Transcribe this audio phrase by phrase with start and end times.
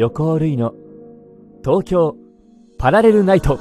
[0.00, 0.74] 横尾類の。
[1.64, 2.14] 東京
[2.78, 3.58] パラレルナイト。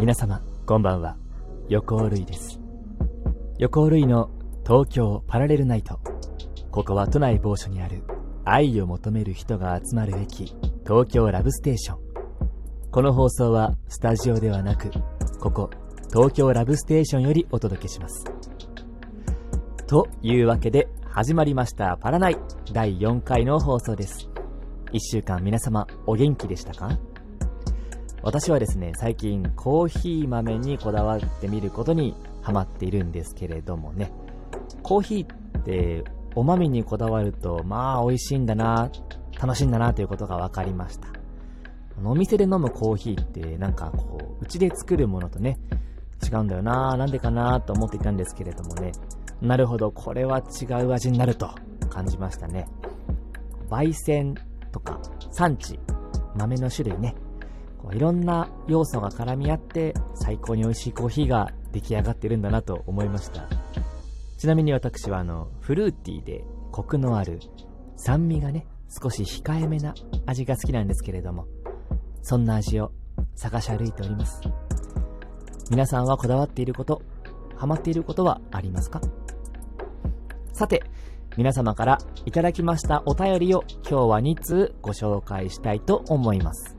[0.00, 1.16] 皆様こんばんは。
[1.68, 2.58] 横尾類です。
[3.60, 4.30] 横尾類の
[4.66, 6.00] 東京パラレルナイト。
[6.72, 8.02] ここは都内某所にある
[8.50, 11.98] 愛を求める人が集まる駅東京ラブステーション。
[12.90, 14.90] この放送はスタジオではなく
[15.38, 15.68] ここ
[16.08, 18.24] 東京ラブステーションよりお届けします。
[19.86, 22.38] というわけで始まりましたパラナイ
[22.72, 24.30] 第4回の放送です。
[24.92, 26.98] 1週間皆様お元気でしたか？
[28.22, 34.10] 私はですね最近コーヒー豆にこだわってみることにハマっているんですけれどもね。
[34.82, 38.90] コーヒーってお豆にこだわるとまあ美味しいんだな
[39.40, 41.08] 楽しいんだなということが分かりました。
[42.04, 45.58] お店で飲むコーヒーってなんかこううちで作るものとね
[46.24, 48.92] 違うんだよななんでかなと思っていたんですけれどもね。
[49.40, 51.50] なるほどこれは違う味になると
[51.90, 52.68] 感じましたね。
[53.70, 54.34] 焙煎
[54.72, 55.78] とか産地
[56.36, 57.14] 豆の種類ね。
[57.78, 63.46] こういろんな要素が絡み合って最高に美味しいコーヒーが出来上がってるんだなと思いました。
[64.38, 67.40] ちなみに私はあのフルーティーでコクのある
[67.96, 69.94] 酸味がね少し控えめな
[70.26, 71.46] 味が好きなんですけれども
[72.22, 72.92] そんな味を
[73.34, 74.40] 探し歩いております。
[75.70, 77.02] 皆さんはこだわっていること
[77.56, 79.00] ハマっていることはありますか？
[80.52, 80.84] さて
[81.36, 86.76] 皆様からいただきましたお便りを今日は2通ご紹介したいと思います。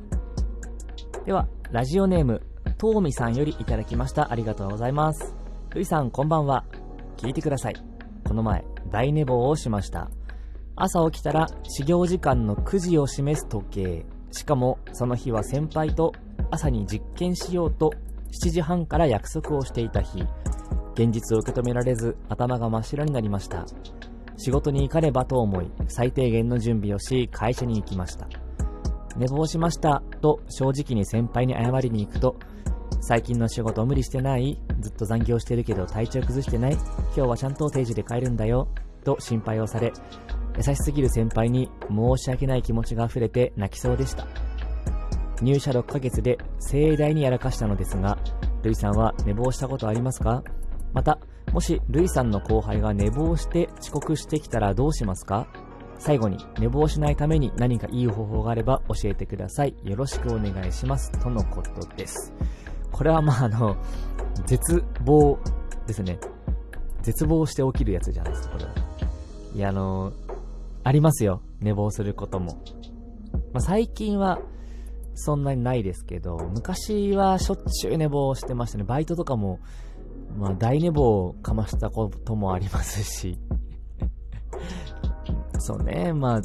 [1.25, 2.41] ではラジオネーム
[2.77, 4.31] とうみさんよりいただきました。
[4.31, 5.35] ありがとうございます。
[5.71, 6.63] るいさんこんばんは。
[7.19, 7.75] 聞いてください。
[8.25, 10.09] この前大寝坊をしました。
[10.77, 14.05] 朝起きたら始業時間の9時を示す時計。
[14.31, 16.13] しかもその日は先輩と
[16.49, 17.91] 朝に実験しようと
[18.45, 20.23] 7時半から約束をしていた日。
[20.93, 23.65] 現実を受け止められず頭が真っ白になりました。
[24.37, 28.29] 仕事に行かねばと思い最低限の準備をし会社に行きました。
[29.17, 32.37] 寝坊しましたと正直に先輩に謝りに行くと
[33.01, 34.59] 最近の仕事無理してない？
[34.79, 36.73] ずっと残業してるけど体調崩してない？
[36.73, 38.67] 今日はちゃんと定時で帰るんだよ？
[39.03, 39.93] と心配をされ
[40.57, 44.27] 優しすぎる先輩に申し訳ない気持ちが溢れて泣きそうでした。
[45.41, 48.17] 入社6ヶ月で盛大にやらかしたのですが
[48.61, 50.43] ルイさんは寝坊したことありますか？
[50.93, 51.19] また
[51.53, 55.47] もしルイさんの後輩が寝坊して遅刻してきたらどうしますか？
[55.97, 59.75] 最後に寝坊しないために何かいい方法があれば教えてください。
[59.83, 61.11] よろしくお願いします。
[61.11, 62.33] とのことです。
[62.91, 63.75] これはまああの
[64.45, 65.39] 絶望
[65.87, 66.19] ですね。
[67.01, 68.71] 絶望して起きるやつじゃないですかこれは。
[69.55, 70.13] いやあの
[70.83, 71.41] ありますよ。
[71.59, 72.63] 寝坊することも、
[73.53, 74.39] まあ、最近は
[75.15, 78.83] そんなにないですけど昔はしょっちゅう寝坊してましたね。
[78.83, 79.59] バイトとかも
[80.37, 83.37] まあ、大寝坊をかましたこともありますし。
[85.59, 86.41] そうね、まあ、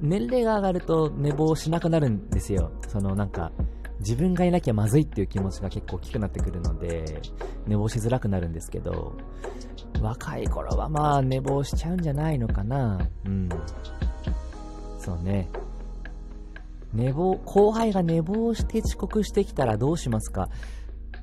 [0.00, 2.70] 年齢が上がると寝坊しなくなるんですよ。
[2.88, 3.52] そのなんか、
[4.00, 7.22] 自分がいなきゃまずいっていう気持ちが結構大きくなってくるので、
[7.66, 9.12] 寝坊しづらくなるんですけど、
[10.00, 12.98] 若い頃はまあ寝坊しちゃうんじゃないのかな。
[13.24, 13.48] うん。
[14.98, 15.48] そうね。
[16.92, 20.48] 寝坊、後輩が寝坊して遅刻してきたらどうしますか？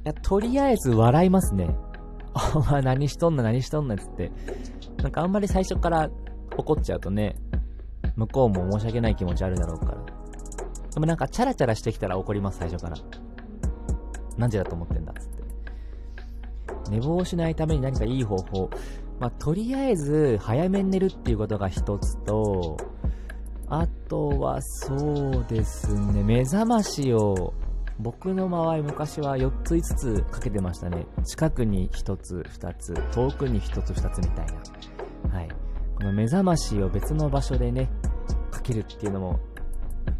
[0.06, 1.76] いや、とりあえず笑いますね。
[2.56, 4.32] お前何しとんな何しとんなっつって。
[5.02, 6.10] なんかあんまり最初から
[6.56, 7.36] 怒っちゃうとね、
[8.16, 9.98] 向こうも申し訳ない気持ちあるだろうから。
[10.98, 12.98] でもなんかチャラチャラしてきたら怒ります、最初から。
[14.36, 15.44] 何時だと思ってんだっつって。
[16.90, 18.72] 寝坊しないために何かいい方法。
[19.20, 22.78] まあ、とりあえず早めに寝るっていうことが一つと、
[23.68, 27.54] あとはそうですね、目覚ましを
[28.00, 31.06] 僕の場合昔は4つ5つかけてましたね。
[31.26, 34.48] 近くに1つ2つ、遠くに1つ2つみたい
[35.28, 35.38] な。
[35.38, 35.50] はい。
[35.96, 37.88] この目覚ましを別の場所でね、
[38.50, 39.40] かけるっていうのも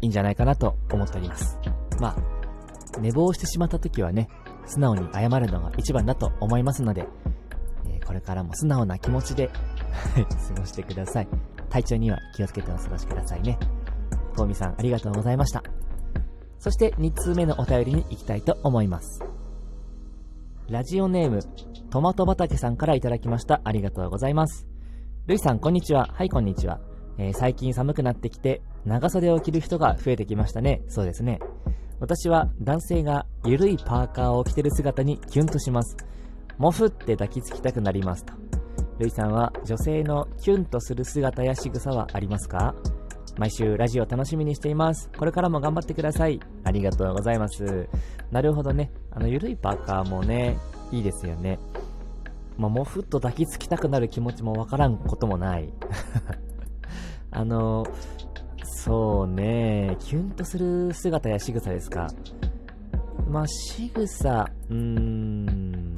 [0.00, 1.58] いいんじゃないかなと思っております。
[2.00, 4.28] まあ、寝坊してしまった時はね、
[4.66, 7.06] 素直に謝るのが一番だと思いますので、
[7.86, 9.48] えー、これからも素直な気持ちで
[10.54, 11.28] 過ごしてください。
[11.70, 13.58] 体調には気をつけてお過ごしくださいね。
[14.36, 15.62] トーミさんありがとうございました。
[16.58, 19.22] そして2通目のお便りに行きたいと思います。
[20.68, 21.40] ラジオネーム、
[21.90, 23.60] トマト畑さんからいただきました。
[23.64, 24.66] ありがとうございます。
[25.26, 26.08] ルイさん、こんにちは。
[26.12, 26.80] はい、こんにちは。
[27.16, 30.82] えー、最近寒くなってきて、長袖を着る人が増えてきましたね。
[30.88, 31.40] そうですね。
[32.00, 35.96] 私は男性がゆるいパーカーを着てる姿にキュンとします。
[36.56, 38.32] もふって抱きつきたくなりますと。
[38.98, 42.74] ルイさんは女性のキュンとする姿や仕草はありますか？
[43.36, 45.08] 毎週ラジオ楽しみにしています。
[45.16, 46.40] これからも頑張ってください。
[46.64, 47.88] ありがとうございます。
[48.32, 48.90] なるほどね。
[49.12, 50.58] あの、ゆるいパーカーもね、
[50.90, 51.58] いいですよね。
[52.56, 55.72] まあ、もふっと抱きつきたくなる気持ちもわからんこともない。
[57.30, 57.86] あの、
[58.88, 62.06] そうね、キュンとする姿や仕草ですか。
[63.28, 65.94] まあ、仕草、うーん、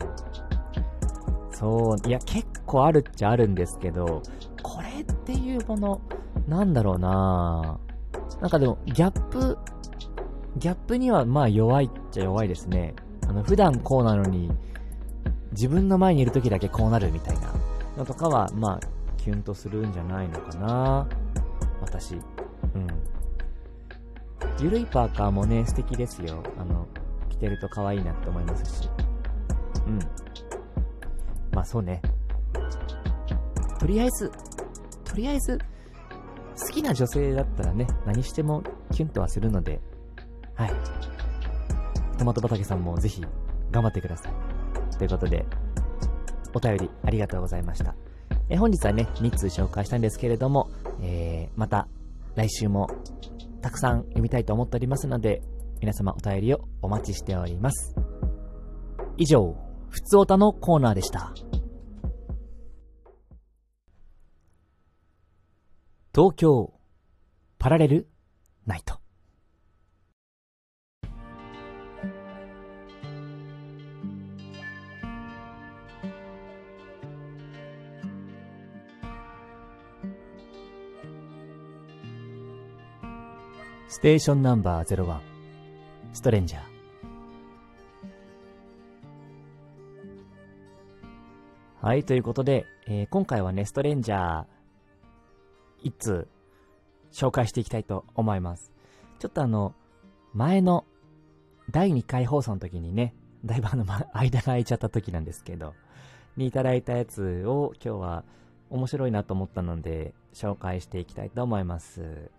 [1.52, 4.22] そう、いや、結構あるっちゃあるんですけど、
[4.60, 6.00] これっていうもの、
[6.48, 7.78] なんだろうな
[8.40, 9.56] なんかでも、ギャップ、
[10.56, 12.96] ギャップにはまあ弱いっちゃ弱いですね。
[13.28, 14.50] あの、普段こうなのに、
[15.52, 17.52] 自分の前にいる時だけこうなるみたいな
[17.96, 21.06] のとかは、まあ、キュンとするんじゃないのかな
[21.80, 22.16] 私。
[22.74, 22.86] うん。
[24.60, 26.42] ゆるいパーカーもね、素敵ですよ。
[26.58, 26.86] あの、
[27.28, 28.88] 着てると可愛いなって思いますし。
[29.86, 29.98] うん。
[31.52, 32.02] まあそうね。
[33.78, 34.30] とりあえず、
[35.04, 35.58] とりあえず、
[36.60, 38.62] 好きな女性だったらね、何しても
[38.92, 39.80] キュンとはするので、
[40.54, 40.72] はい。
[42.18, 43.24] トマト畑さんもぜひ
[43.70, 44.96] 頑張ってください。
[44.98, 45.46] ということで、
[46.52, 47.94] お便りありがとうございました。
[48.50, 50.68] え本日はね、2通紹介したんですけれども、
[51.00, 51.88] えー、また
[52.34, 52.88] 来週も
[53.60, 55.42] たくさん読みたいと思っておりますので、
[55.80, 57.94] 皆様お便りをお待ちしております。
[59.16, 59.56] 以上、
[59.88, 61.32] ふつおたのコーナーでした。
[66.14, 66.72] 東京
[67.58, 68.08] パラレル
[68.66, 68.99] ナイト
[83.90, 85.18] ステーションナンバー01
[86.12, 86.62] ストレンジャー
[91.84, 94.44] はい、ということで、えー、今回はね、ストレンジャー
[95.82, 96.28] 一通
[97.10, 98.70] 紹介していきたいと思います。
[99.18, 99.74] ちょっとあの、
[100.34, 100.84] 前の
[101.68, 105.74] 第2回放送の時にね、だいぶあの、間が空いちゃった時なんですけど、
[106.36, 108.24] にいただいたやつを今日は
[108.68, 112.30] 面白いなと思ったので紹介していきたいと思います。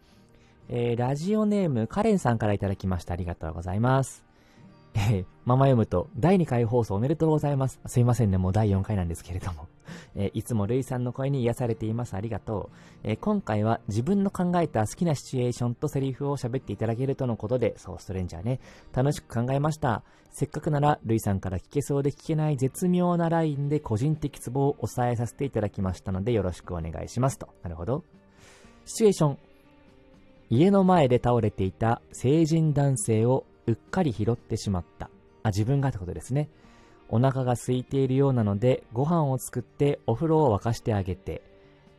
[0.70, 3.14] えー、ラジオネームカレンさんからいただきました。
[3.14, 4.26] ありがとうございます。
[4.94, 7.80] えー、ママ読むと、第2回放送おめでとうございます。
[7.86, 9.68] すいませんね、もう第4回なんですけれども。
[10.16, 12.16] えー、いつもルイさんの声に癒されています。
[12.16, 12.78] ありがとう。
[13.04, 18.60] えー、今回は自分の考えた好きなシチュエーションとセリフを喋っていただけるとのことで、そう、ストレンジャーね、
[18.94, 20.04] 楽しく考えました。
[20.32, 27.50] せっかくなら、ルイさんから聞けそうで聞けない絶妙なラインで個人的ツボを抑えさせていただきましたので、よろしくお願いしますと。
[27.64, 28.04] なるほど。
[28.86, 29.51] シチュエーション。
[30.52, 35.10] 家の前で倒れていた成人男性をうっかり拾ってしまった。
[35.44, 36.50] あ、自分がってことですね。
[37.08, 41.42] お腹が空いているようなので、ご飯を作ってお風呂を沸かしてあげて、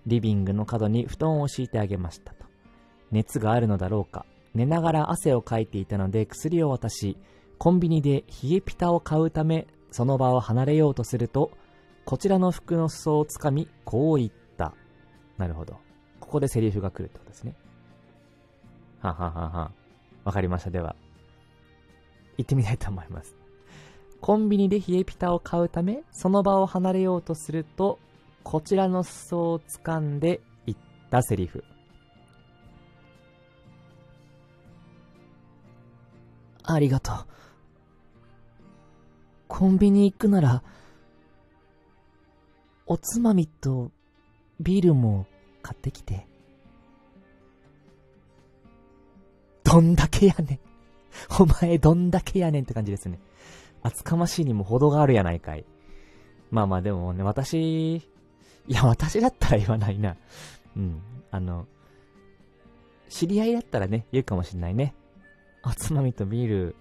[0.07, 2.45] リビングの角に布団を敷いてあげましたと。
[3.11, 4.27] 熱があるのだろうか。
[4.53, 7.17] 寝ながら汗をかいていたので薬を渡し、
[7.57, 11.53] コンビニで冷えピタを買うため、その場を離れようとすると、
[12.05, 14.75] こちらの服の裾をつかみ、こう言った。
[15.39, 15.79] なるほど。
[16.21, 17.55] ここでセリフが来るってことですね。
[19.03, 19.73] はははは。
[20.25, 20.71] わかりました。
[20.71, 20.95] では、
[22.39, 23.37] 行ってみたいと思います。
[24.21, 27.99] コンビニで冷えピタを買うため、その場を離れようとすると、
[28.45, 30.79] こちらの裾を掴んで言っ
[31.11, 31.65] たセリフ。
[36.63, 37.15] ありがとう。
[39.49, 40.63] コンビニ行くなら、
[42.87, 43.91] おつまみと
[44.61, 45.27] ビールも
[45.63, 46.32] 買ってきて。
[49.73, 50.59] どんだけやねん。
[51.43, 53.19] お前どんだけやねんって感じですね。
[53.83, 55.65] 厚かましいにも程があるやないかい。
[56.51, 58.03] まあまあでもね、私、い
[58.69, 60.15] や、私だったら言わないな。
[60.77, 61.01] うん。
[61.31, 61.67] あの、
[63.09, 64.95] 知り合いだったらね、言うかもしんないね。
[65.65, 66.77] おつまみとビール。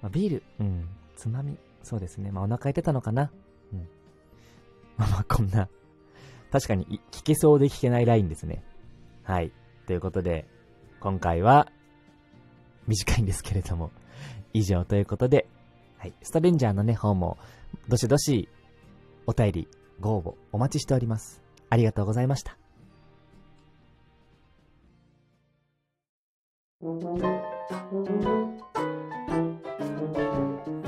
[0.00, 0.88] まあ、ビール、うん。
[1.16, 2.30] つまみ、そうですね。
[2.30, 3.32] まあお腹空いてたのかな。
[3.72, 3.88] うん。
[4.96, 5.68] まあまあこんな、
[6.52, 8.62] 確かに聞けそうで聞けないラインですね。
[9.24, 9.50] はい。
[9.88, 10.46] ということで、
[11.00, 11.66] 今回は、
[12.90, 13.92] 短いんですけれども、
[14.52, 15.46] 以上ということで、
[15.96, 16.12] はい。
[16.22, 17.38] ストレンジャーのね、方も、
[17.88, 18.48] どしどし、
[19.26, 19.68] お便り、
[20.00, 21.40] ご応募、お待ちしております。
[21.68, 22.56] ありがとうございました。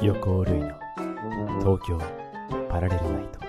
[0.02, 0.68] 横尾類の
[1.60, 1.98] 東京
[2.68, 3.41] パラレルナイト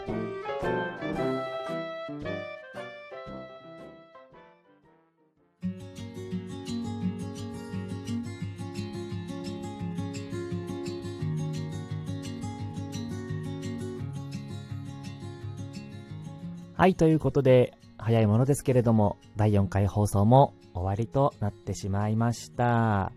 [16.83, 23.13] はい、ということで、早いものですけれども、第4回放送も終わりとなってしまいました。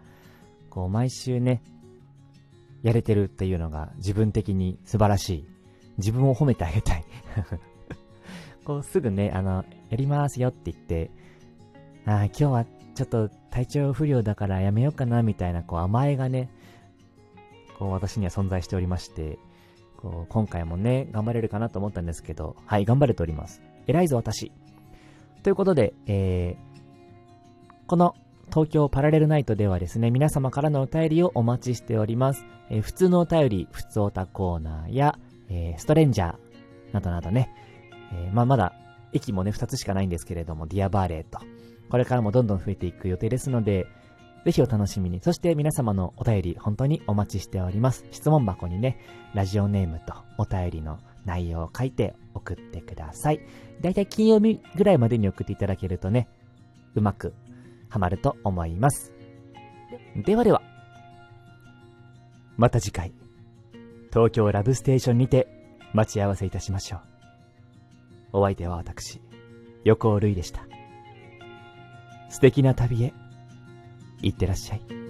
[0.71, 1.65] こう、毎週ね、
[2.85, 5.49] やれてるっていうのが自分的に素晴らしい。
[5.99, 7.05] 自分を褒めてあげたい。
[8.65, 11.11] こう、すぐね、あの、やりますよって言って、
[12.05, 16.51] ああ、今日はちょっと体調不良だからやめようかな、みたいな、こう、甘えがね、
[17.81, 19.41] こう、私には存在しておりまして、
[19.97, 23.63] こう、今回もね、頑張れるかなと思ったんですけど、はい、頑張れております。
[23.87, 24.53] 偉いぞ、私。
[25.43, 28.15] ということで、えー、この
[28.49, 32.45] 東京パラレルナイトではですね、皆様からのお便りをお待ちしております。
[32.71, 36.37] えー、普通のお便り、普通おたコーナーや、えー、ストレンジャー
[36.93, 37.51] などなどね、
[38.13, 38.73] えー、まあ、まだ、
[39.13, 41.41] 駅もね、2つしかないんですけれども、ディアバーレーと、
[41.91, 43.87] これからもどんどん増えていく予定ですので、
[44.45, 45.21] ぜひお楽しみに。
[45.21, 48.05] そして皆様のお便り、本当にお待ちしております。
[48.13, 48.99] 質問箱にね、
[49.35, 53.41] ラジオネームとお便りの内容を書いて送ってください。
[53.81, 56.29] だいたい金曜日ぐらいまでに送っていただけるとね、
[56.95, 57.35] うまく
[57.89, 59.13] ハマると思います。
[60.25, 60.63] ではでは、
[62.57, 63.13] また次回、
[64.13, 65.47] 東京ラブステーションにて
[65.93, 67.01] 待ち合わせいたしましょう。
[68.33, 69.21] お相手は私、
[69.85, 70.67] 横尾るいでした。
[72.29, 73.13] 素敵な旅へ、
[74.23, 75.06] いってらっしゃい。